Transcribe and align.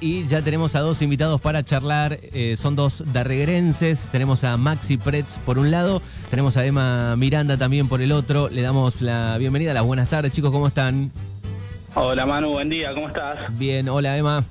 y 0.00 0.26
ya 0.26 0.42
tenemos 0.42 0.74
a 0.74 0.80
dos 0.80 1.02
invitados 1.02 1.40
para 1.40 1.64
charlar. 1.64 2.18
Eh, 2.32 2.56
son 2.56 2.76
dos 2.76 3.04
darreguerenses. 3.12 4.08
Tenemos 4.12 4.44
a 4.44 4.56
Maxi 4.56 4.96
Pretz 4.96 5.38
por 5.44 5.58
un 5.58 5.70
lado, 5.70 6.02
tenemos 6.30 6.56
a 6.56 6.64
Emma 6.64 7.16
Miranda 7.16 7.56
también 7.56 7.88
por 7.88 8.02
el 8.02 8.12
otro. 8.12 8.48
Le 8.48 8.62
damos 8.62 9.02
la 9.02 9.36
bienvenida, 9.38 9.74
las 9.74 9.84
buenas 9.84 10.08
tardes, 10.08 10.32
chicos, 10.32 10.50
¿cómo 10.50 10.68
están? 10.68 11.10
Hola 11.94 12.26
Manu, 12.26 12.50
buen 12.50 12.68
día, 12.68 12.92
¿cómo 12.92 13.08
estás? 13.08 13.38
Bien, 13.58 13.88
hola 13.88 14.16
Emma. 14.16 14.44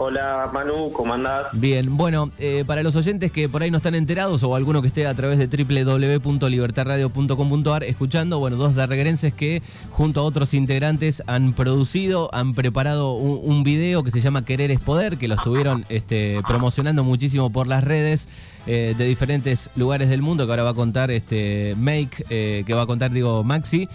Hola 0.00 0.48
Manu, 0.52 0.92
¿cómo 0.92 1.14
andás? 1.14 1.48
Bien, 1.54 1.96
bueno, 1.96 2.30
eh, 2.38 2.62
para 2.64 2.84
los 2.84 2.94
oyentes 2.94 3.32
que 3.32 3.48
por 3.48 3.64
ahí 3.64 3.70
no 3.72 3.78
están 3.78 3.96
enterados 3.96 4.44
o 4.44 4.54
alguno 4.54 4.80
que 4.80 4.86
esté 4.86 5.08
a 5.08 5.14
través 5.14 5.40
de 5.40 5.48
www.libertadradio.com.ar 5.48 7.82
escuchando, 7.82 8.38
bueno, 8.38 8.56
dos 8.56 8.76
darreguerenses 8.76 9.34
que 9.34 9.60
junto 9.90 10.20
a 10.20 10.22
otros 10.22 10.54
integrantes 10.54 11.24
han 11.26 11.52
producido, 11.52 12.32
han 12.32 12.54
preparado 12.54 13.14
un, 13.14 13.64
video 13.64 14.04
que 14.04 14.12
se 14.12 14.20
llama 14.20 14.44
Querer 14.44 14.70
es 14.70 14.78
Poder, 14.78 15.16
que 15.16 15.26
lo 15.26 15.34
estuvieron 15.34 15.84
este, 15.88 16.42
promocionando 16.46 17.02
muchísimo 17.02 17.50
por 17.50 17.66
las 17.66 17.82
redes 17.82 18.28
eh, 18.68 18.94
de 18.96 19.04
diferentes 19.04 19.68
lugares 19.74 20.10
del 20.10 20.22
mundo, 20.22 20.46
que 20.46 20.52
ahora 20.52 20.62
va 20.62 20.70
a 20.70 20.74
contar 20.74 21.10
este 21.10 21.74
Make, 21.76 22.24
eh, 22.30 22.62
que 22.64 22.72
va 22.72 22.82
a 22.82 22.86
contar, 22.86 23.10
digo, 23.10 23.42
Maxi 23.42 23.88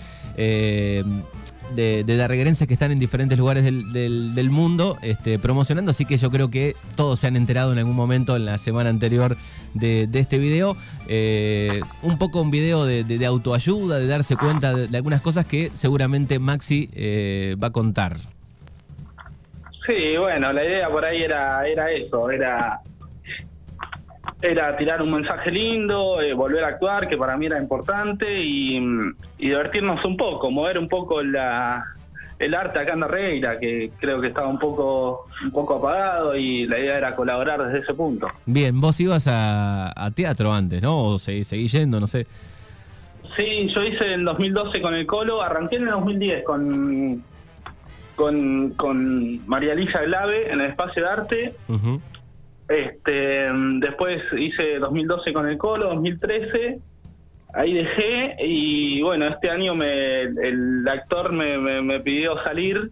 de, 1.75 2.03
de 2.03 2.65
que 2.67 2.73
están 2.73 2.91
en 2.91 2.99
diferentes 2.99 3.37
lugares 3.37 3.63
del, 3.63 4.49
mundo 4.49 4.97
este, 5.01 5.39
promocionando, 5.39 5.91
así 5.91 6.05
que 6.05 6.17
yo 6.17 6.29
creo 6.29 6.49
que 6.49 6.75
todos 6.95 7.19
se 7.19 7.27
han 7.27 7.35
enterado 7.35 7.71
en 7.71 7.79
algún 7.79 7.95
momento 7.95 8.35
en 8.35 8.45
la 8.45 8.57
semana 8.57 8.89
anterior 8.89 9.35
de, 9.73 10.07
este 10.13 10.37
video. 10.37 10.75
Eh, 11.07 11.81
un 12.01 12.17
poco 12.17 12.41
un 12.41 12.51
video 12.51 12.85
de, 12.85 13.25
autoayuda, 13.25 13.99
de 13.99 14.07
darse 14.07 14.35
cuenta 14.35 14.73
de, 14.73 14.95
algunas 14.95 15.21
cosas 15.21 15.45
que 15.45 15.71
seguramente 15.73 16.39
Maxi 16.39 16.89
eh, 16.93 17.55
va 17.61 17.67
a 17.67 17.71
contar. 17.71 18.17
Sí, 19.87 20.15
bueno, 20.17 20.53
la 20.53 20.63
idea 20.63 20.89
por 20.89 21.03
ahí 21.03 21.23
era, 21.23 21.67
era 21.67 21.91
eso, 21.91 22.29
era 22.29 22.81
era 24.43 24.75
tirar 24.75 25.01
un 25.01 25.11
mensaje 25.11 25.49
lindo, 25.51 26.21
eh, 26.21 26.33
volver 26.33 26.65
a 26.65 26.67
actuar, 26.67 27.07
que 27.07 27.15
para 27.15 27.37
mí 27.37 27.45
era 27.45 27.57
importante, 27.57 28.41
y, 28.43 28.77
divertirnos 29.47 30.03
un 30.05 30.17
poco, 30.17 30.51
mover 30.51 30.79
un 30.79 30.87
poco 30.87 31.21
la, 31.21 31.83
el 32.39 32.55
arte 32.55 32.79
acá 32.79 32.93
en 32.93 32.99
Darreira, 33.01 33.59
que 33.59 33.91
creo 33.99 34.19
que 34.21 34.27
estaba 34.27 34.47
un 34.47 34.59
poco, 34.59 35.27
un 35.43 35.51
poco 35.51 35.75
apagado 35.75 36.35
y 36.35 36.65
la 36.67 36.79
idea 36.79 36.97
era 36.97 37.15
colaborar 37.15 37.65
desde 37.65 37.79
ese 37.79 37.93
punto. 37.93 38.27
Bien, 38.45 38.79
vos 38.79 38.99
ibas 38.99 39.27
a, 39.27 40.11
teatro 40.15 40.53
antes, 40.53 40.81
¿no? 40.81 41.03
O 41.05 41.19
seguís, 41.19 41.71
yendo, 41.71 41.99
no 41.99 42.07
sé. 42.07 42.27
Sí, 43.37 43.67
yo 43.73 43.83
hice 43.83 44.13
en 44.13 44.25
2012 44.25 44.81
con 44.81 44.93
el 44.93 45.05
Colo, 45.05 45.41
arranqué 45.41 45.77
en 45.77 45.83
el 45.83 45.89
2010 45.89 46.43
con, 46.43 47.23
con, 48.15 48.69
con 48.71 49.47
María 49.47 49.73
Lisa 49.73 50.01
Glave 50.01 50.51
en 50.51 50.61
el 50.61 50.69
Espacio 50.69 51.03
de 51.03 51.09
Arte. 51.09 51.55
Este, 52.67 53.51
después 53.79 54.21
hice 54.37 54.79
2012 54.79 55.33
con 55.33 55.49
el 55.49 55.57
Colo, 55.57 55.89
2013, 55.89 56.79
ahí 57.53 57.73
dejé 57.73 58.35
y 58.39 59.01
bueno, 59.01 59.27
este 59.27 59.49
año 59.49 59.75
me, 59.75 60.21
el 60.21 60.87
actor 60.87 61.31
me, 61.31 61.99
pidió 62.01 62.41
salir 62.43 62.91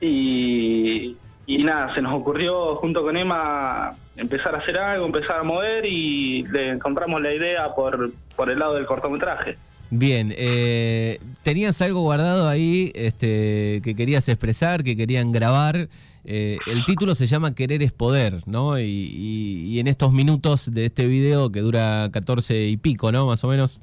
y, 0.00 1.16
nada, 1.46 1.94
se 1.94 2.02
nos 2.02 2.14
ocurrió 2.14 2.76
junto 2.76 3.02
con 3.02 3.16
Emma 3.16 3.92
empezar 4.16 4.54
a 4.54 4.58
hacer 4.58 4.78
algo, 4.78 5.06
empezar 5.06 5.40
a 5.40 5.42
mover 5.42 5.84
y 5.84 6.44
le 6.44 6.70
encontramos 6.70 7.20
la 7.20 7.32
idea 7.32 7.74
por, 7.74 8.10
por 8.36 8.50
el 8.50 8.58
lado 8.58 8.74
del 8.74 8.86
cortometraje. 8.86 9.56
Bien, 9.92 10.32
eh, 10.36 11.18
tenías 11.42 11.82
algo 11.82 12.02
guardado 12.02 12.48
ahí 12.48 12.92
este, 12.94 13.80
que 13.82 13.96
querías 13.96 14.28
expresar, 14.28 14.84
que 14.84 14.96
querían 14.96 15.32
grabar. 15.32 15.88
Eh, 16.24 16.58
el 16.66 16.84
título 16.84 17.16
se 17.16 17.26
llama 17.26 17.54
Querer 17.56 17.82
es 17.82 17.92
Poder, 17.92 18.42
¿no? 18.46 18.78
Y, 18.78 19.80
en 19.80 19.88
estos 19.88 20.12
minutos 20.12 20.72
de 20.72 20.86
este 20.86 21.06
video 21.06 21.50
que 21.50 21.60
dura 21.60 22.08
14 22.12 22.68
y 22.68 22.76
pico, 22.76 23.10
¿no? 23.10 23.26
Más 23.26 23.42
o 23.42 23.48
menos. 23.48 23.80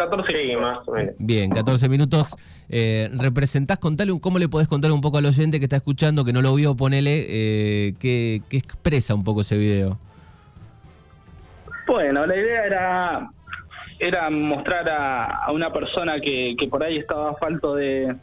14 0.00 0.44
y 0.44 0.56
más 0.56 0.78
o 0.86 0.92
menos. 0.92 1.14
Bien, 1.18 1.50
14 1.50 1.88
minutos. 1.88 2.34
Eh, 2.70 3.10
¿Representás, 3.12 3.78
contale, 3.78 4.18
cómo 4.20 4.38
le 4.38 4.48
podés 4.48 4.66
contar 4.66 4.92
un 4.92 5.00
poco 5.00 5.18
al 5.18 5.26
oyente 5.26 5.58
que 5.58 5.66
está 5.66 5.76
escuchando, 5.76 6.24
que 6.24 6.32
no 6.32 6.40
lo 6.40 6.54
vio, 6.54 6.74
ponele, 6.74 7.26
eh, 7.28 7.94
qué, 7.98 8.40
expresa 8.50 9.14
un 9.14 9.24
poco 9.24 9.42
ese 9.42 9.58
video? 9.58 9.98
Bueno, 11.86 12.26
la 12.26 12.36
idea 12.36 12.64
era 12.64 13.30
era 13.98 14.30
mostrar 14.30 14.88
a, 14.88 15.52
una 15.52 15.70
persona 15.70 16.18
que, 16.20 16.56
que, 16.58 16.66
por 16.68 16.82
ahí 16.82 16.96
estaba 16.96 17.34
falto 17.34 17.74
de, 17.74 18.14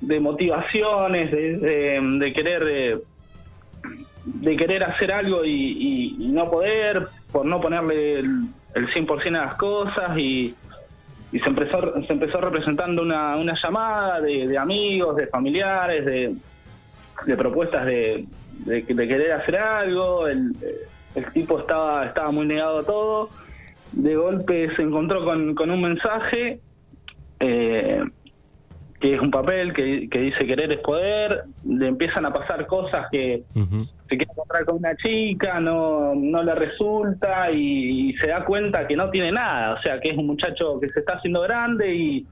de 0.00 0.20
motivaciones, 0.20 1.30
de, 1.30 2.32
querer 2.34 3.02
de, 4.24 4.56
querer 4.56 4.84
hacer 4.84 5.12
algo 5.12 5.44
y, 5.44 6.16
no 6.30 6.50
poder, 6.50 7.06
por 7.30 7.44
no 7.44 7.60
ponerle 7.60 8.20
el, 8.20 8.46
el 8.74 8.88
100% 8.88 9.26
a 9.26 9.44
las 9.44 9.56
cosas 9.56 10.16
y, 10.16 10.54
y 11.34 11.40
se 11.40 11.48
empezó 11.48 12.00
se 12.06 12.12
empezó 12.12 12.40
representando 12.40 13.02
una, 13.02 13.36
una 13.36 13.54
llamada 13.60 14.20
de, 14.20 14.56
amigos, 14.56 15.16
de 15.16 15.26
familiares, 15.26 16.06
de, 16.06 17.36
propuestas 17.36 17.84
de, 17.84 18.24
de, 18.64 18.84
querer 18.84 19.32
hacer 19.32 19.56
algo, 19.56 20.28
el, 20.28 20.52
el 21.14 21.32
tipo 21.32 21.58
estaba, 21.58 22.06
estaba 22.06 22.30
muy 22.30 22.46
negado 22.46 22.78
a 22.78 22.84
todo 22.84 23.30
de 23.96 24.16
golpe 24.16 24.74
se 24.74 24.82
encontró 24.82 25.24
con, 25.24 25.54
con 25.54 25.70
un 25.70 25.80
mensaje 25.80 26.60
eh, 27.40 28.04
que 29.00 29.14
es 29.14 29.20
un 29.20 29.30
papel 29.30 29.72
que, 29.72 30.08
dice 30.10 30.46
querer 30.46 30.72
es 30.72 30.78
poder, 30.78 31.44
le 31.64 31.88
empiezan 31.88 32.24
a 32.26 32.32
pasar 32.32 32.66
cosas 32.66 33.06
que 33.10 33.42
se 34.08 34.16
quiere 34.16 34.30
encontrar 34.32 34.64
con 34.64 34.76
una 34.76 34.94
chica, 34.96 35.60
no, 35.60 36.14
no 36.14 36.42
le 36.42 36.54
resulta 36.54 37.50
y, 37.50 38.14
se 38.20 38.28
da 38.28 38.44
cuenta 38.44 38.86
que 38.86 38.96
no 38.96 39.10
tiene 39.10 39.32
nada, 39.32 39.74
o 39.74 39.82
sea 39.82 39.98
que 40.00 40.10
es 40.10 40.16
un 40.16 40.26
muchacho 40.26 40.78
que 40.80 40.88
se 40.88 41.00
está 41.00 41.14
haciendo 41.14 41.40
grande 41.40 41.94
y, 41.94 42.26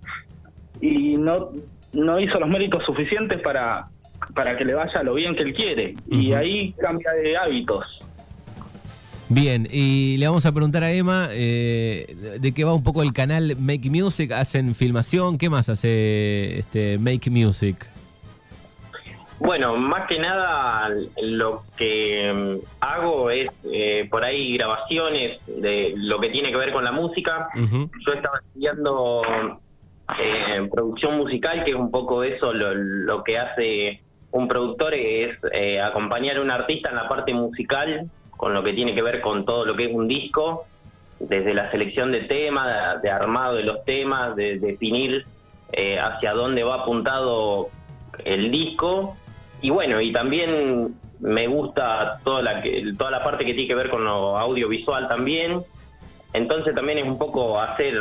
y 0.80 1.16
no, 1.16 1.50
no 1.92 2.20
hizo 2.20 2.38
los 2.38 2.48
méritos 2.48 2.84
suficientes 2.84 3.40
para, 3.40 3.88
para 4.34 4.56
que 4.56 4.64
le 4.64 4.74
vaya 4.74 5.02
lo 5.02 5.14
bien 5.14 5.34
que 5.34 5.42
él 5.42 5.54
quiere. 5.54 5.94
Y 6.08 6.32
ahí 6.32 6.72
cambia 6.78 7.12
de 7.12 7.36
hábitos. 7.36 7.84
Bien, 9.28 9.66
y 9.70 10.18
le 10.18 10.26
vamos 10.26 10.44
a 10.44 10.52
preguntar 10.52 10.84
a 10.84 10.92
Emma 10.92 11.28
eh, 11.30 12.36
de 12.38 12.52
qué 12.52 12.64
va 12.64 12.74
un 12.74 12.82
poco 12.82 13.02
el 13.02 13.14
canal 13.14 13.56
Make 13.58 13.88
Music. 13.88 14.30
¿Hacen 14.32 14.74
filmación? 14.74 15.38
¿Qué 15.38 15.48
más 15.48 15.70
hace 15.70 16.58
este 16.58 16.98
Make 16.98 17.30
Music? 17.30 17.91
Bueno, 19.44 19.76
más 19.76 20.06
que 20.06 20.18
nada 20.18 20.88
lo 21.20 21.64
que 21.76 22.32
mm, 22.32 22.64
hago 22.80 23.30
es 23.30 23.50
eh, 23.72 24.06
por 24.10 24.24
ahí 24.24 24.56
grabaciones 24.56 25.38
de 25.46 25.94
lo 25.96 26.20
que 26.20 26.28
tiene 26.28 26.50
que 26.50 26.56
ver 26.56 26.72
con 26.72 26.84
la 26.84 26.92
música. 26.92 27.48
Yo 27.54 28.12
estaba 28.12 28.38
estudiando 28.38 29.22
eh, 30.20 30.68
producción 30.70 31.16
musical, 31.16 31.64
que 31.64 31.72
es 31.72 31.76
un 31.76 31.90
poco 31.90 32.22
eso 32.22 32.52
lo, 32.52 32.72
lo 32.74 33.24
que 33.24 33.38
hace 33.38 34.02
un 34.30 34.46
productor, 34.46 34.94
es 34.94 35.36
acompañar 35.82 36.36
a 36.36 36.40
un 36.40 36.50
artista 36.50 36.90
en 36.90 36.96
la 36.96 37.08
parte 37.08 37.34
musical 37.34 38.08
con 38.42 38.54
lo 38.54 38.62
que 38.62 38.72
tiene 38.72 38.94
que 38.94 39.02
ver 39.02 39.20
con 39.20 39.44
todo 39.44 39.64
lo 39.64 39.76
que 39.76 39.84
es 39.84 39.94
un 39.94 40.08
disco, 40.08 40.66
desde 41.20 41.54
la 41.54 41.70
selección 41.70 42.10
de 42.10 42.22
temas, 42.22 43.02
de, 43.02 43.10
armado 43.10 43.56
de 43.56 43.62
los 43.62 43.84
temas, 43.84 44.34
de, 44.34 44.58
definir 44.58 45.26
eh, 45.72 45.98
hacia 45.98 46.32
dónde 46.32 46.64
va 46.64 46.82
apuntado 46.82 47.68
el 48.24 48.50
disco. 48.50 49.16
Y 49.62 49.70
bueno, 49.70 50.00
y 50.00 50.12
también 50.12 50.94
me 51.20 51.46
gusta 51.46 52.20
toda 52.24 52.42
la, 52.42 52.62
toda 52.98 53.10
la 53.10 53.22
parte 53.22 53.44
que 53.44 53.54
tiene 53.54 53.68
que 53.68 53.74
ver 53.74 53.88
con 53.88 54.04
lo 54.04 54.36
audiovisual 54.36 55.08
también. 55.08 55.60
Entonces 56.32 56.74
también 56.74 56.98
es 56.98 57.04
un 57.04 57.18
poco 57.18 57.60
hacer 57.60 57.94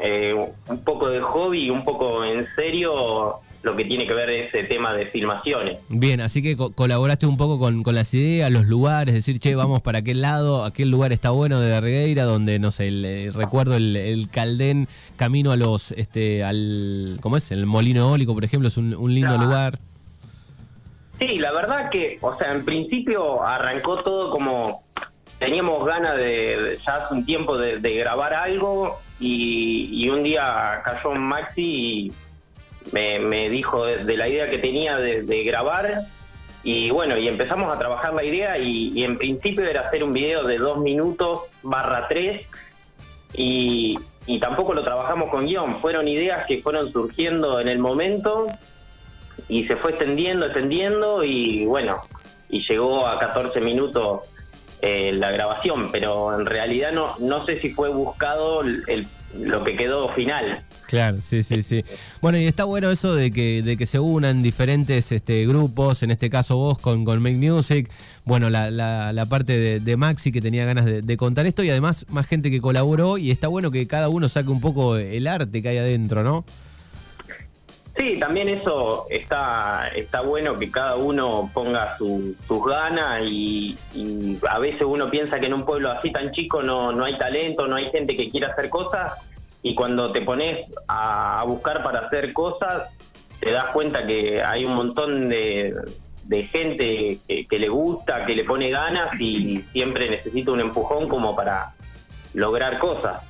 eh, 0.00 0.34
un 0.68 0.78
poco 0.78 1.08
de 1.08 1.20
hobby, 1.20 1.70
un 1.70 1.84
poco 1.84 2.24
en 2.24 2.46
serio 2.56 3.40
lo 3.64 3.76
que 3.76 3.84
tiene 3.84 4.06
que 4.06 4.12
ver 4.12 4.30
ese 4.30 4.64
tema 4.64 4.92
de 4.92 5.06
filmaciones. 5.06 5.78
Bien, 5.88 6.20
así 6.20 6.42
que 6.42 6.56
colaboraste 6.56 7.26
un 7.26 7.36
poco 7.36 7.58
con, 7.58 7.82
las 7.94 8.12
ideas, 8.12 8.50
los 8.50 8.66
lugares, 8.66 9.14
decir, 9.14 9.38
che, 9.38 9.54
vamos 9.54 9.80
para 9.80 10.00
aquel 10.00 10.20
lado, 10.20 10.64
aquel 10.64 10.90
lugar 10.90 11.12
está 11.12 11.30
bueno 11.30 11.60
de 11.60 11.70
Darregueira, 11.70 12.24
donde, 12.24 12.58
no 12.58 12.70
sé, 12.70 12.88
eh, 12.88 13.30
recuerdo 13.32 13.76
el, 13.76 14.28
Caldén, 14.30 14.86
camino 15.16 15.50
a 15.52 15.56
los, 15.56 15.92
este, 15.92 16.44
al, 16.44 17.18
¿cómo 17.22 17.38
es? 17.38 17.50
El 17.52 17.64
Molino 17.64 18.10
Eólico, 18.10 18.34
por 18.34 18.44
ejemplo, 18.44 18.68
es 18.68 18.76
un, 18.76 19.14
lindo 19.14 19.38
lugar. 19.38 19.78
Sí, 21.18 21.38
la 21.38 21.52
verdad 21.52 21.90
que, 21.90 22.18
o 22.20 22.36
sea, 22.36 22.52
en 22.52 22.64
principio 22.64 23.42
arrancó 23.42 24.02
todo 24.02 24.30
como 24.30 24.84
teníamos 25.38 25.84
ganas 25.86 26.16
de, 26.16 26.78
ya 26.84 26.96
hace 26.96 27.14
un 27.14 27.24
tiempo 27.24 27.58
de, 27.58 27.78
grabar 27.94 28.34
algo 28.34 29.00
y, 29.20 30.08
un 30.08 30.22
día 30.22 30.82
cayó 30.84 31.12
Maxi 31.14 31.62
y 31.62 32.12
me, 32.92 33.48
dijo 33.48 33.84
de, 33.84 34.16
la 34.16 34.28
idea 34.28 34.50
que 34.50 34.58
tenía 34.58 34.96
de, 34.96 35.44
grabar 35.44 36.02
y 36.62 36.90
bueno, 36.90 37.18
y 37.18 37.28
empezamos 37.28 37.72
a 37.72 37.78
trabajar 37.78 38.14
la 38.14 38.24
idea 38.24 38.58
y, 38.58 39.04
en 39.04 39.18
principio 39.18 39.64
era 39.64 39.82
hacer 39.82 40.02
un 40.02 40.12
video 40.12 40.44
de 40.44 40.58
dos 40.58 40.78
minutos 40.78 41.42
barra 41.62 42.08
tres 42.08 42.46
y, 43.34 43.98
tampoco 44.40 44.74
lo 44.74 44.82
trabajamos 44.82 45.30
con 45.30 45.46
guion, 45.46 45.80
fueron 45.80 46.08
ideas 46.08 46.46
que 46.46 46.62
fueron 46.62 46.92
surgiendo 46.92 47.60
en 47.60 47.68
el 47.68 47.78
momento 47.78 48.48
y 49.48 49.66
se 49.66 49.76
fue 49.76 49.92
extendiendo, 49.92 50.46
extendiendo 50.46 51.24
y 51.24 51.66
bueno, 51.66 52.02
y 52.48 52.66
llegó 52.68 53.06
a 53.06 53.18
14 53.18 53.60
minutos 53.60 54.20
eh, 54.82 55.12
la 55.12 55.30
grabación, 55.30 55.90
pero 55.90 56.38
en 56.38 56.46
realidad 56.46 56.92
no, 56.92 57.16
no 57.18 57.44
sé 57.46 57.58
si 57.60 57.70
fue 57.70 57.88
buscado 57.88 58.62
el, 58.62 59.06
lo 59.38 59.64
que 59.64 59.76
quedó 59.76 60.08
final. 60.10 60.62
Claro, 60.86 61.20
sí, 61.20 61.42
sí, 61.42 61.62
sí. 61.62 61.84
Bueno, 62.20 62.38
y 62.38 62.46
está 62.46 62.64
bueno 62.64 62.90
eso 62.90 63.14
de 63.14 63.30
que, 63.30 63.62
de 63.62 63.76
que 63.76 63.86
se 63.86 63.98
unan 63.98 64.42
diferentes 64.42 65.10
este, 65.12 65.46
grupos, 65.46 66.02
en 66.02 66.10
este 66.10 66.28
caso 66.30 66.56
vos 66.56 66.78
con, 66.78 67.04
con 67.04 67.22
Make 67.22 67.36
Music, 67.36 67.90
bueno, 68.24 68.50
la, 68.50 68.70
la, 68.70 69.26
parte 69.26 69.80
de, 69.80 69.96
Maxi 69.96 70.30
que 70.30 70.40
tenía 70.40 70.64
ganas 70.64 70.84
de, 70.84 71.16
contar 71.16 71.46
esto 71.46 71.62
y 71.64 71.70
además 71.70 72.06
más 72.10 72.26
gente 72.26 72.50
que 72.50 72.60
colaboró 72.60 73.18
y 73.18 73.30
está 73.30 73.48
bueno 73.48 73.70
que 73.70 73.86
cada 73.86 74.08
uno 74.08 74.28
saque 74.28 74.50
un 74.50 74.60
poco 74.60 74.96
el 74.96 75.26
arte 75.26 75.62
que 75.62 75.68
hay 75.68 75.78
adentro, 75.78 76.22
¿no? 76.22 76.44
Sí, 77.96 78.18
también 78.18 78.48
eso 78.48 79.06
está, 79.08 79.88
está 79.94 80.20
bueno 80.22 80.58
que 80.58 80.68
cada 80.68 80.96
uno 80.96 81.48
ponga 81.54 81.96
sus 81.96 82.34
ganas 82.66 83.22
y, 83.22 83.78
a 84.48 84.58
veces 84.58 84.82
uno 84.82 85.08
piensa 85.10 85.38
que 85.38 85.46
en 85.46 85.54
un 85.54 85.64
pueblo 85.64 85.90
así 85.90 86.10
tan 86.10 86.32
chico 86.32 86.62
no, 86.62 86.90
no 86.90 87.04
hay 87.04 87.16
talento, 87.18 87.68
no 87.68 87.76
hay 87.76 87.90
gente 87.90 88.16
que 88.16 88.28
quiera 88.28 88.48
hacer 88.48 88.68
cosas 88.68 89.12
y 89.62 89.74
cuando 89.74 90.10
te 90.10 90.22
pones 90.22 90.62
a, 90.88 91.44
buscar 91.46 91.84
para 91.84 92.00
hacer 92.00 92.32
cosas 92.32 92.90
te 93.40 93.52
das 93.52 93.66
cuenta 93.66 94.06
que 94.06 94.42
hay 94.42 94.64
un 94.64 94.74
montón 94.74 95.28
de, 95.28 95.74
gente 96.50 97.18
que, 97.26 97.58
le 97.58 97.68
gusta, 97.68 98.26
que 98.26 98.34
le 98.34 98.44
pone 98.44 98.70
ganas 98.70 99.20
y 99.20 99.64
siempre 99.72 100.10
necesita 100.10 100.50
un 100.50 100.60
empujón 100.60 101.08
como 101.08 101.36
para 101.36 101.74
lograr 102.32 102.78
cosas. 102.78 103.22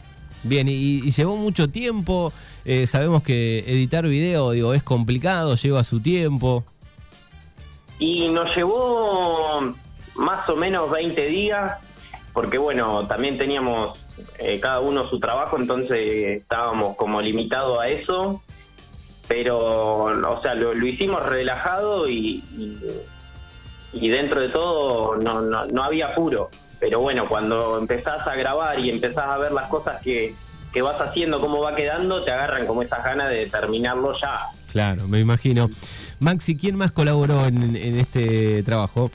Bien, 0.44 0.68
y, 0.68 1.00
y 1.02 1.10
llevó 1.10 1.36
mucho 1.36 1.68
tiempo. 1.68 2.32
Eh, 2.66 2.86
sabemos 2.86 3.22
que 3.22 3.60
editar 3.66 4.06
video 4.06 4.52
digo, 4.52 4.74
es 4.74 4.82
complicado, 4.82 5.54
lleva 5.56 5.82
su 5.84 6.00
tiempo. 6.00 6.64
Y 7.98 8.28
nos 8.28 8.54
llevó 8.54 9.74
más 10.16 10.48
o 10.48 10.56
menos 10.56 10.90
20 10.90 11.26
días, 11.26 11.78
porque 12.32 12.58
bueno, 12.58 13.06
también 13.06 13.38
teníamos 13.38 13.98
eh, 14.38 14.60
cada 14.60 14.80
uno 14.80 15.08
su 15.08 15.18
trabajo, 15.18 15.56
entonces 15.56 16.40
estábamos 16.40 16.96
como 16.96 17.20
limitados 17.20 17.80
a 17.80 17.88
eso. 17.88 18.42
Pero, 19.26 20.04
o 20.04 20.42
sea, 20.42 20.54
lo, 20.54 20.74
hicimos 20.86 21.22
relajado 21.24 22.10
y, 22.10 22.44
y, 23.94 24.08
dentro 24.10 24.42
de 24.42 24.50
todo 24.50 25.16
no, 25.16 25.40
no, 25.40 25.64
no 25.64 25.82
había 25.82 26.08
apuro. 26.08 26.50
Pero 26.84 27.00
bueno, 27.00 27.26
cuando 27.26 27.78
empezás 27.78 28.26
a 28.26 28.36
grabar 28.36 28.78
y 28.78 28.90
empezás 28.90 29.26
a 29.26 29.38
ver 29.38 29.52
las 29.52 29.70
cosas 29.70 30.02
que, 30.02 30.34
que 30.70 30.82
vas 30.82 31.00
haciendo, 31.00 31.40
cómo 31.40 31.62
va 31.62 31.74
quedando, 31.74 32.22
te 32.22 32.30
agarran 32.30 32.66
como 32.66 32.82
esas 32.82 33.02
ganas 33.02 33.30
de 33.30 33.46
terminarlo 33.46 34.12
ya. 34.20 34.40
Claro, 34.70 35.08
me 35.08 35.18
imagino. 35.18 35.70
Maxi, 36.20 36.58
¿quién 36.58 36.76
más 36.76 36.92
colaboró 36.92 37.46
en, 37.46 37.74
este 37.74 38.62
trabajo? 38.64 39.10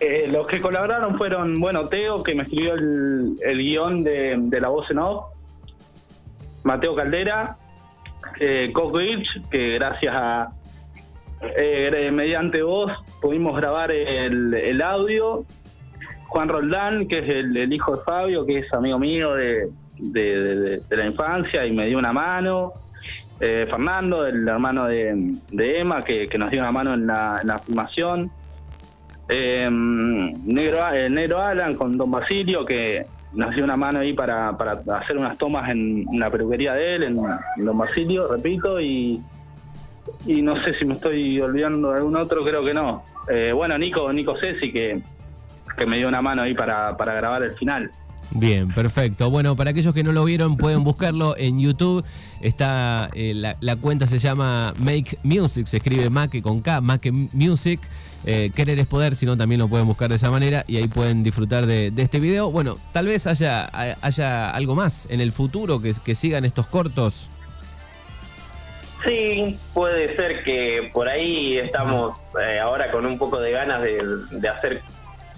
Eh, 0.00 0.26
los 0.32 0.46
que 0.46 0.58
colaboraron 0.62 1.18
fueron, 1.18 1.60
bueno, 1.60 1.86
Teo, 1.88 2.22
que 2.22 2.34
me 2.34 2.44
escribió 2.44 2.72
el, 2.72 3.58
guion 3.58 4.04
de, 4.04 4.58
La 4.58 4.68
Voz 4.68 4.90
en 4.90 5.00
Off, 5.00 5.34
Mateo 6.62 6.96
Caldera, 6.96 7.58
eh, 8.40 8.70
Coco 8.72 9.00
que 9.50 9.74
gracias 9.74 10.14
a, 10.16 10.48
eh, 11.56 12.10
mediante 12.12 12.62
vos 12.62 12.92
pudimos 13.20 13.56
grabar 13.56 13.90
el, 13.92 14.54
el 14.54 14.82
audio 14.82 15.44
Juan 16.32 16.48
Roldán, 16.48 17.08
que 17.08 17.18
es 17.18 17.28
el, 17.28 17.72
hijo 17.72 17.94
de 17.94 18.02
Fabio, 18.04 18.46
que 18.46 18.60
es 18.60 18.72
amigo 18.72 18.98
mío 18.98 19.34
de, 19.34 20.80
la 20.90 21.06
infancia 21.06 21.66
y 21.66 21.72
me 21.72 21.86
dio 21.86 21.98
una 21.98 22.12
mano. 22.12 22.72
Eh, 23.38 23.66
Fernando, 23.68 24.26
el 24.26 24.48
hermano 24.48 24.86
de, 24.86 25.34
Emma, 25.52 26.02
que, 26.02 26.26
nos 26.38 26.50
dio 26.50 26.60
una 26.60 26.72
mano 26.72 26.94
en 26.94 27.06
la, 27.06 27.60
filmación. 27.66 28.30
Eh, 29.28 29.68
negro, 29.70 30.78
el 30.88 31.04
eh, 31.04 31.10
negro 31.10 31.38
Alan 31.38 31.74
con 31.74 31.98
Don 31.98 32.10
Basilio, 32.10 32.64
que 32.64 33.04
nos 33.34 33.54
dio 33.54 33.64
una 33.64 33.76
mano 33.76 34.00
ahí 34.00 34.14
para, 34.14 34.48
hacer 34.48 35.18
unas 35.18 35.36
tomas 35.36 35.68
en, 35.68 36.06
la 36.18 36.30
peluquería 36.30 36.72
de 36.72 36.94
él, 36.94 37.02
en, 37.02 37.16
Don 37.58 37.76
Basilio, 37.76 38.26
repito, 38.28 38.80
y, 38.80 39.20
y 40.26 40.42
no 40.42 40.62
sé 40.64 40.78
si 40.78 40.84
me 40.84 40.94
estoy 40.94 41.40
olvidando 41.40 41.90
de 41.90 41.98
algún 41.98 42.16
otro, 42.16 42.44
creo 42.44 42.64
que 42.64 42.74
no. 42.74 43.04
bueno, 43.54 43.78
Nico, 43.78 44.12
Nico 44.12 44.36
Ceci, 44.38 44.72
que, 44.72 45.00
que 45.76 45.86
me 45.86 45.96
dio 45.96 46.08
una 46.08 46.22
mano 46.22 46.42
ahí 46.42 46.54
para, 46.54 46.96
para 46.96 47.14
grabar 47.14 47.42
el 47.42 47.52
final. 47.52 47.90
Bien, 48.34 48.68
perfecto. 48.68 49.30
Bueno, 49.30 49.56
para 49.56 49.70
aquellos 49.70 49.94
que 49.94 50.02
no 50.02 50.12
lo 50.12 50.24
vieron, 50.24 50.56
pueden 50.56 50.84
buscarlo 50.84 51.36
en 51.36 51.60
YouTube. 51.60 52.04
Está 52.40 53.10
eh, 53.14 53.34
la, 53.34 53.76
cuenta 53.76 54.06
se 54.06 54.18
llama 54.18 54.74
Make 54.78 55.18
Music, 55.22 55.66
se 55.66 55.76
escribe 55.78 56.08
Make 56.08 56.42
con 56.42 56.60
K, 56.60 56.80
Make 56.80 57.12
Music. 57.12 57.80
Eh, 58.24 58.50
querer 58.54 58.78
es 58.78 58.86
poder, 58.86 59.16
si 59.16 59.26
no 59.26 59.36
también 59.36 59.58
lo 59.58 59.68
pueden 59.68 59.86
buscar 59.86 60.08
de 60.08 60.14
esa 60.14 60.30
manera 60.30 60.64
y 60.68 60.76
ahí 60.76 60.86
pueden 60.86 61.22
disfrutar 61.22 61.66
de, 61.66 61.92
este 61.96 62.20
video. 62.20 62.50
Bueno, 62.50 62.78
tal 62.92 63.06
vez 63.06 63.26
haya, 63.26 63.68
haya 64.00 64.50
algo 64.50 64.74
más 64.74 65.06
en 65.10 65.20
el 65.20 65.32
futuro 65.32 65.80
que 65.80 66.14
sigan 66.14 66.44
estos 66.44 66.66
cortos. 66.68 67.28
Sí, 69.04 69.58
puede 69.74 70.14
ser 70.14 70.44
que 70.44 70.90
por 70.92 71.08
ahí 71.08 71.58
estamos 71.58 72.16
eh, 72.40 72.60
ahora 72.60 72.90
con 72.90 73.04
un 73.04 73.18
poco 73.18 73.40
de 73.40 73.50
ganas 73.50 73.82
de, 73.82 74.00
de 74.30 74.48
hacer 74.48 74.82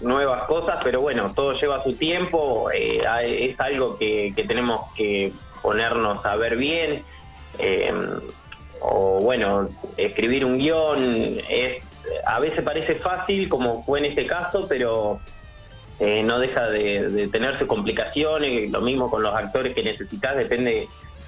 nuevas 0.03 0.45
cosas, 0.45 0.79
pero 0.83 1.01
bueno, 1.01 1.33
todo 1.35 1.59
lleva 1.59 1.83
su 1.83 1.95
tiempo, 1.95 2.71
eh, 2.71 3.03
es 3.23 3.59
algo 3.61 3.97
que, 3.97 4.35
tenemos 4.47 4.93
que 4.95 5.33
ponernos 5.63 6.25
a 6.27 6.37
ver 6.37 6.57
bien, 6.57 7.05
em, 7.59 8.21
o 8.81 9.21
bueno, 9.21 9.71
escribir 9.97 10.45
un 10.45 10.59
guion 10.59 11.39
es 11.49 11.83
a 12.27 12.39
veces 12.39 12.63
parece 12.63 12.97
fácil, 12.97 13.49
como 13.49 13.83
fue 13.85 13.99
en 14.01 14.05
este 14.07 14.27
caso, 14.27 14.67
pero 14.69 15.21
eh, 16.01 16.23
no 16.23 16.39
deja 16.39 16.69
de, 16.69 17.09
de, 17.09 17.29
tener 17.29 17.59
sus 17.59 17.67
complicaciones, 17.67 18.71
lo 18.71 18.83
mismo 18.83 19.11
con 19.11 19.23
los 19.23 19.35
actores 19.35 19.75
que 19.75 19.83
necesitas, 19.83 20.37
depende 20.37 20.87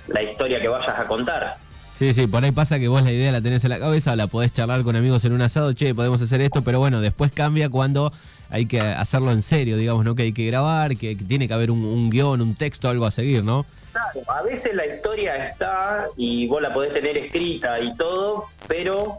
la 0.09 0.23
historia 0.23 0.61
que 0.61 0.69
vayas 0.69 0.99
a 0.99 1.06
contar. 1.06 1.56
Sí, 1.98 2.12
sí, 2.12 2.26
por 2.26 2.44
ahí 2.44 2.52
pasa 2.52 2.78
que 2.78 2.88
vos 2.88 3.02
la 3.02 3.10
idea 3.10 3.32
la 3.32 3.40
tenés 3.40 3.64
en 3.64 3.70
la 3.70 3.78
cabeza, 3.78 4.14
la 4.16 4.26
podés 4.26 4.52
charlar 4.52 4.82
con 4.82 4.96
amigos 4.96 5.25
en 5.25 5.32
un 5.32 5.40
asado, 5.40 5.72
che, 5.72 5.94
podemos 5.94 6.20
hacer 6.20 6.43
esto, 6.43 6.60
pero 6.62 6.78
bueno, 6.78 7.00
después 7.00 7.32
cambia 7.32 7.70
cuando 7.70 8.12
hay 8.50 8.66
que 8.66 8.82
hacerlo 8.82 9.32
en 9.32 9.40
serio, 9.40 9.78
digamos, 9.78 10.04
¿no? 10.04 10.14
Que 10.14 10.25
hay 10.25 10.32
que 10.34 10.46
grabar, 10.46 10.98
que, 10.98 11.16
tiene 11.16 11.48
que 11.48 11.54
haber 11.54 11.70
un, 11.70 12.10
guion, 12.10 12.43
un 12.43 12.54
texto, 12.54 12.90
algo 12.90 13.06
a 13.06 13.10
seguir, 13.10 13.43
¿no? 13.43 13.64
Claro, 13.93 14.31
a 14.31 14.43
veces 14.43 14.75
la 14.75 14.84
historia 14.84 15.48
está 15.48 16.06
y 16.19 16.46
vos 16.48 16.60
la 16.60 16.70
podés 16.70 16.93
tener 16.93 17.16
escrita 17.16 17.81
y 17.81 17.96
todo, 17.96 18.44
pero 18.69 19.16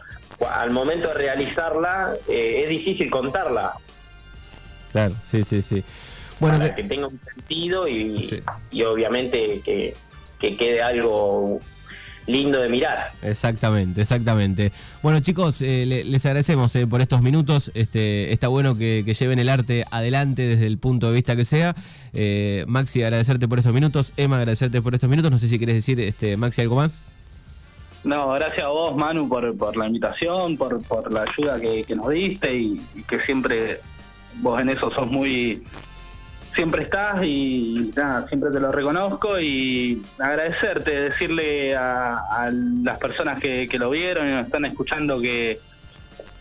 al 0.53 0.69
momento 0.69 1.07
de 1.07 1.13
realizarla 1.15 2.13
eh, 2.29 2.61
es 2.63 2.69
difícil 2.69 3.09
contarla. 3.09 3.73
Claro, 4.91 5.15
sí, 5.25 5.43
sí, 5.43 5.63
sí. 5.63 5.83
Bueno, 6.39 6.59
Para 6.59 6.75
que, 6.75 6.83
tenga 6.83 7.07
un 7.07 7.19
sentido 7.19 7.87
y, 7.87 8.43
y 8.69 8.83
obviamente 8.83 9.61
que, 9.65 9.95
que 10.39 10.55
quede 10.55 10.83
algo 10.83 11.59
lindo 12.27 12.61
de 12.61 12.69
mirar. 12.69 13.11
Exactamente, 13.21 14.01
exactamente. 14.01 14.71
Bueno 15.01 15.19
chicos, 15.21 15.61
eh, 15.61 16.03
les 16.05 16.25
agradecemos 16.25 16.75
eh, 16.75 16.85
por 16.85 17.01
estos 17.01 17.21
minutos. 17.21 17.71
Este, 17.73 18.31
está 18.33 18.49
bueno 18.49 18.77
que, 18.77 19.03
lleven 19.17 19.39
el 19.39 19.49
arte 19.49 19.85
adelante 19.89 20.43
desde 20.43 20.67
el 20.67 20.77
punto 20.77 21.07
de 21.07 21.15
vista 21.15 21.35
que 21.35 21.45
sea. 21.45 21.75
Eh, 22.13 22.65
Maxi, 22.67 23.01
agradecerte 23.01 23.47
por 23.47 23.59
estos 23.59 23.73
minutos. 23.73 24.13
Emma, 24.17 24.37
agradecerte 24.37 24.81
por 24.81 24.93
estos 24.93 25.09
minutos. 25.09 25.31
No 25.31 25.39
sé 25.39 25.47
si 25.47 25.57
quieres 25.57 25.75
decir, 25.75 25.99
este, 25.99 26.37
Maxi, 26.37 26.61
algo 26.61 26.75
más. 26.75 27.03
No, 28.03 28.33
gracias 28.33 28.63
a 28.63 28.69
vos, 28.69 28.95
Manu, 28.95 29.27
por, 29.27 29.75
la 29.75 29.87
invitación, 29.87 30.55
por, 30.55 30.81
por 30.83 31.11
la 31.11 31.23
ayuda 31.23 31.59
que, 31.59 31.95
nos 31.95 32.09
diste 32.09 32.55
y, 32.55 32.81
y 32.95 33.03
que 33.03 33.19
siempre 33.21 33.79
vos 34.35 34.61
en 34.61 34.69
eso 34.69 34.91
sos 34.91 35.07
muy 35.07 35.63
siempre 36.57 36.81
estás 36.81 37.21
y 37.21 37.91
nada, 37.95 38.27
siempre 38.27 38.49
te 38.49 38.59
lo 38.59 38.71
reconozco 38.71 39.39
y 39.39 40.01
agradecerte, 40.17 41.01
decirle 41.01 41.75
a, 41.75 42.49
las 42.81 42.97
personas 42.97 43.39
que, 43.39 43.69
lo 43.77 43.91
vieron 43.91 44.27
y 44.27 44.31
nos 44.31 44.47
están 44.47 44.65
escuchando 44.65 45.19
que 45.19 45.59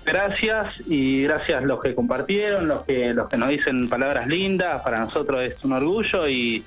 gracias 0.07 0.69
y 0.87 1.25
gracias 1.25 1.65
los 1.65 1.83
que 1.83 1.95
compartieron, 1.95 2.67
los 2.67 2.85
que, 2.85 3.13
los 3.13 3.29
que 3.29 3.37
nos 3.37 3.51
dicen 3.51 3.91
palabras 3.91 4.27
lindas, 4.27 4.81
para 4.81 5.01
nosotros 5.01 5.43
es 5.43 5.63
un 5.65 5.73
orgullo 5.73 6.27
y 6.27 6.65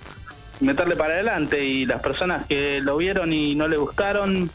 meterle 0.59 0.95
para 0.95 1.15
adelante 1.15 1.65
y 1.65 1.87
las 1.87 2.03
personas 2.03 2.45
que 2.45 2.81
lo 2.81 2.97
vieron 2.97 3.33
y 3.33 3.55
no 3.55 3.67
le 3.67 3.77
gustaron, 3.77 4.51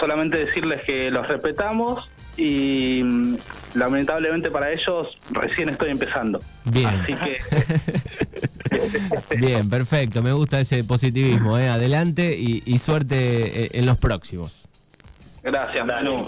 solamente 0.00 0.38
decirles 0.38 0.82
que 0.84 1.10
los 1.10 1.28
respetamos 1.28 2.10
y 2.36 3.02
mm, 3.02 3.36
lamentablemente 3.74 4.50
para 4.50 4.72
ellos 4.72 5.16
recién 5.30 5.68
estoy 5.68 5.90
empezando. 5.90 6.40
Bien. 6.64 6.86
Así 6.86 7.14
que... 7.14 7.38
Bien, 9.38 9.68
perfecto. 9.68 10.22
Me 10.22 10.32
gusta 10.32 10.60
ese 10.60 10.84
positivismo. 10.84 11.58
¿eh? 11.58 11.68
Adelante 11.68 12.36
y, 12.36 12.78
suerte 12.78 13.64
eh, 13.64 13.70
en 13.72 13.86
los 13.86 13.98
próximos. 13.98 14.62
Gracias, 15.42 15.86
Manu. 15.86 16.26